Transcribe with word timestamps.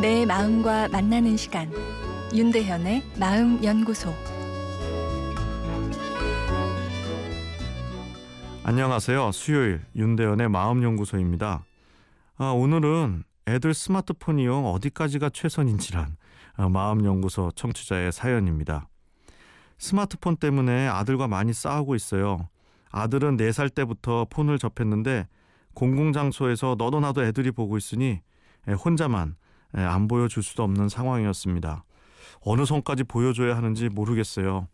내 0.00 0.24
마음과 0.24 0.88
만나는 0.88 1.36
시간 1.36 1.70
윤대현의 2.34 3.02
마음 3.18 3.62
연구소 3.62 4.14
안녕하세요. 8.64 9.30
수요일 9.32 9.82
윤대현의 9.94 10.48
마음 10.48 10.82
연구소입니다. 10.82 11.66
아, 12.38 12.44
오늘은 12.46 13.24
애들 13.46 13.74
스마트폰 13.74 14.38
이용 14.38 14.64
어디까지가 14.64 15.28
최선인지란 15.34 16.16
아, 16.56 16.68
마음 16.70 17.04
연구소 17.04 17.50
청취자의 17.54 18.10
사연입니다. 18.10 18.88
스마트폰 19.76 20.36
때문에 20.36 20.88
아들과 20.88 21.28
많이 21.28 21.52
싸우고 21.52 21.94
있어요. 21.94 22.48
아들은 22.90 23.36
4살 23.36 23.74
때부터 23.74 24.26
폰을 24.30 24.58
접했는데 24.58 25.28
공공장소에서 25.74 26.76
너도 26.78 27.00
나도 27.00 27.22
애들이 27.22 27.50
보고 27.50 27.76
있으니 27.76 28.20
혼자만 28.82 29.36
안 29.72 30.08
보여줄 30.08 30.42
수도 30.42 30.62
없는 30.64 30.88
상황이었습니다. 30.88 31.84
어느 32.42 32.64
선까지 32.64 33.04
보여줘야 33.04 33.56
하는지 33.56 33.88
모르겠어요. 33.88 34.68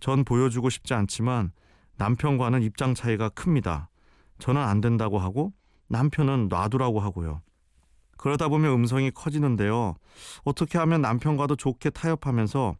전 0.00 0.24
보여주고 0.24 0.70
싶지 0.70 0.94
않지만 0.94 1.52
남편과는 1.96 2.62
입장 2.62 2.94
차이가 2.94 3.28
큽니다. 3.28 3.90
저는 4.38 4.60
안 4.60 4.80
된다고 4.80 5.18
하고 5.18 5.52
남편은 5.88 6.48
놔두라고 6.48 7.00
하고요. 7.00 7.42
그러다 8.16 8.48
보면 8.48 8.72
음성이 8.72 9.10
커지는데요. 9.10 9.94
어떻게 10.44 10.78
하면 10.78 11.00
남편과도 11.00 11.56
좋게 11.56 11.90
타협하면서 11.90 12.74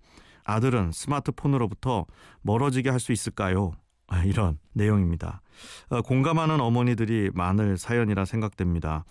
아들은 0.45 0.93
스마트폰으로부터 0.93 2.07
멀어지게 2.43 2.91
할 2.91 3.01
수 3.01 3.13
있을까요? 3.13 3.73
아, 4.07 4.25
이런 4.25 4.59
내용입니다. 4.73 5.41
어, 5.89 6.03
공감하는 6.03 6.61
어머니들이 6.61 7.31
많을 7.35 7.79
사연이라 7.79 8.25
생각됩니다. 8.25 9.05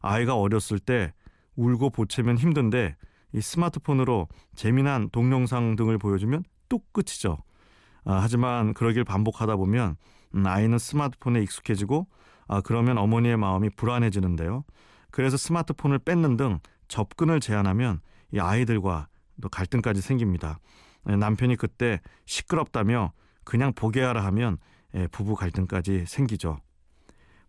아이가 0.00 0.36
어렸을 0.36 0.78
때 0.78 1.12
울고 1.60 1.90
보채면 1.90 2.38
힘든데 2.38 2.96
이 3.32 3.40
스마트폰으로 3.40 4.28
재미난 4.54 5.10
동영상 5.10 5.76
등을 5.76 5.98
보여주면 5.98 6.42
뚝 6.68 6.92
끝이죠. 6.92 7.38
아, 8.04 8.14
하지만 8.22 8.72
그러길 8.72 9.04
반복하다 9.04 9.56
보면 9.56 9.96
음, 10.34 10.46
아이는 10.46 10.78
스마트폰에 10.78 11.42
익숙해지고 11.42 12.06
아, 12.48 12.60
그러면 12.62 12.98
어머니의 12.98 13.36
마음이 13.36 13.70
불안해지는데요. 13.70 14.64
그래서 15.10 15.36
스마트폰을 15.36 15.98
뺏는 15.98 16.36
등 16.36 16.60
접근을 16.88 17.40
제한하면 17.40 18.00
이 18.32 18.38
아이들과 18.38 19.08
또 19.42 19.48
갈등까지 19.48 20.00
생깁니다. 20.00 20.58
네, 21.04 21.16
남편이 21.16 21.56
그때 21.56 22.00
시끄럽다며 22.26 23.12
그냥 23.44 23.72
보게 23.74 24.00
하라 24.00 24.24
하면 24.26 24.58
예, 24.94 25.06
부부 25.08 25.34
갈등까지 25.34 26.04
생기죠. 26.06 26.58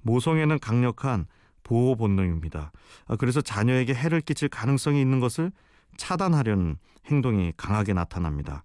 모성애는 0.01 0.59
강력한 0.59 1.25
보호 1.63 1.95
본능입니다. 1.95 2.71
아, 3.07 3.15
그래서 3.15 3.41
자녀에게 3.41 3.93
해를 3.93 4.21
끼칠 4.21 4.49
가능성이 4.49 5.01
있는 5.01 5.19
것을 5.19 5.51
차단하려는 5.97 6.77
행동이 7.07 7.53
강하게 7.57 7.93
나타납니다. 7.93 8.63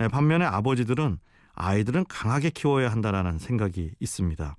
예, 0.00 0.08
반면에 0.08 0.44
아버지들은 0.44 1.18
아이들은 1.54 2.04
강하게 2.08 2.50
키워야 2.50 2.90
한다라는 2.90 3.38
생각이 3.38 3.92
있습니다. 3.98 4.56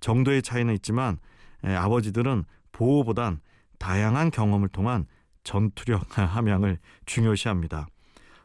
정도의 0.00 0.42
차이는 0.42 0.74
있지만 0.74 1.18
예, 1.64 1.74
아버지들은 1.74 2.44
보호보단 2.72 3.40
다양한 3.78 4.30
경험을 4.30 4.68
통한 4.68 5.06
전투력 5.44 6.06
함양을 6.18 6.78
중요시합니다. 7.06 7.86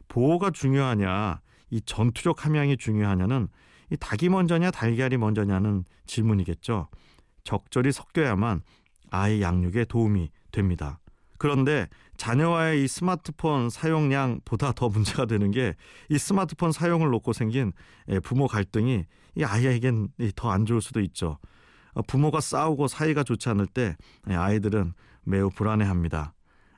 보호가 0.08 0.52
중요하냐, 0.52 1.42
이 1.70 1.82
전투력 1.82 2.46
함양이 2.46 2.78
중요하냐는 2.78 3.48
이 3.90 3.98
닭이 3.98 4.30
먼저냐 4.30 4.72
달걀이 4.72 5.18
먼저냐는 5.18 5.86
질문이겠죠. 6.06 6.88
적절히 7.44 7.92
섞여야만 7.92 8.62
아이 9.14 9.42
양육에 9.42 9.86
도움이 9.86 10.32
됩니다. 10.52 11.00
그런데 11.38 11.88
자녀와의 12.18 12.84
이 12.84 12.88
스마트폰 12.88 13.70
사용량보다 13.70 14.72
더 14.74 14.90
문제가 14.90 15.26
되는 15.26 15.52
게 15.52 15.76
이 16.10 16.18
스마트폰 16.18 16.72
사용을 16.72 17.10
놓고 17.10 17.34
생긴 17.34 17.74
예, 18.10 18.20
부모 18.20 18.48
갈등이 18.48 19.06
이 19.36 19.44
아이에겐 19.44 20.10
더 20.36 20.52
안 20.52 20.66
좋을 20.66 20.82
수도 20.82 21.00
있죠. 21.02 21.38
어, 21.94 22.02
부모가 22.02 22.40
싸우고 22.40 22.88
사이가 22.88 23.24
좋지 23.24 23.50
않을 23.50 23.68
때 23.68 23.96
예, 24.30 24.36
아이들은 24.36 24.94
매우 25.24 25.50
불안해합니다. 25.50 26.34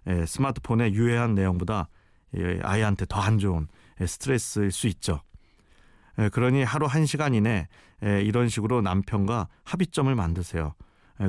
예, 0.08 0.26
스마트폰의 0.26 0.94
유해한 0.94 1.36
내용보다 1.36 1.90
아이한테 2.64 3.06
더 3.08 3.22
안 3.22 3.40
좋은 3.40 3.68
스트레스일 4.06 4.72
수 4.72 4.88
있죠. 4.88 5.22
그러니 6.32 6.64
하루 6.64 6.86
한 6.86 7.06
시간 7.06 7.34
이내 7.34 7.68
이런 8.02 8.50
식으로 8.50 8.82
남편과 8.82 9.48
합의점을 9.64 10.14
만드세요. 10.16 10.74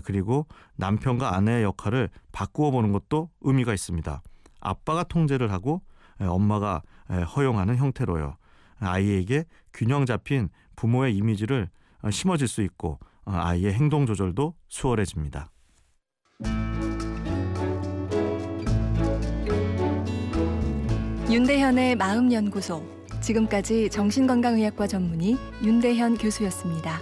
그리고 0.05 0.47
남편과 0.77 1.35
아내의 1.35 1.63
역할을 1.65 2.11
바꾸어 2.33 2.71
보는 2.71 2.93
것도 2.93 3.31
의미가 3.43 3.73
있습니다. 3.73 4.23
아빠가 4.61 5.05
통제를 5.05 5.53
하고 5.53 5.83
엄마가 6.19 6.83
허용하는 7.37 7.77
형태로요. 7.77 8.37
아이에게 8.79 9.45
균형 9.73 10.07
잡힌 10.07 10.49
부모의 10.77 11.17
이미지를 11.17 11.69
어, 12.03 12.11
심어질 12.11 12.47
수 12.47 12.63
있고 12.63 12.99
어, 13.25 13.33
아이의 13.33 13.73
행동 13.73 14.07
조절도 14.07 14.55
수월해집니다. 14.69 15.51
윤대현의 21.31 21.97
마음연구소 21.97 22.85
지금까지 23.21 23.91
정신건강의학과 23.91 24.87
전문의 24.87 25.37
윤대현 25.65 26.19
교수였습니다. 26.19 27.01